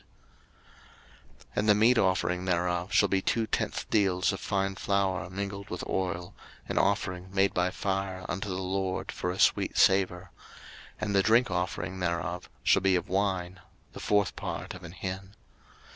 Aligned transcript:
03:023:013 1.49 1.49
And 1.57 1.69
the 1.69 1.75
meat 1.75 1.97
offering 1.99 2.45
thereof 2.45 2.91
shall 2.91 3.07
be 3.07 3.21
two 3.21 3.45
tenth 3.45 3.87
deals 3.91 4.33
of 4.33 4.39
fine 4.39 4.73
flour 4.73 5.29
mingled 5.29 5.69
with 5.69 5.85
oil, 5.85 6.33
an 6.67 6.79
offering 6.79 7.29
made 7.31 7.53
by 7.53 7.69
fire 7.69 8.25
unto 8.27 8.49
the 8.49 8.55
LORD 8.55 9.11
for 9.11 9.29
a 9.29 9.37
sweet 9.37 9.77
savour: 9.77 10.31
and 10.99 11.13
the 11.13 11.21
drink 11.21 11.51
offering 11.51 11.99
thereof 11.99 12.49
shall 12.63 12.81
be 12.81 12.95
of 12.95 13.09
wine, 13.09 13.59
the 13.93 13.99
fourth 13.99 14.35
part 14.35 14.73
of 14.73 14.83
an 14.83 14.93
hin. 14.93 15.35